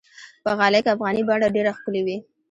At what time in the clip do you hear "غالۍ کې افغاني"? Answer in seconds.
0.59-1.21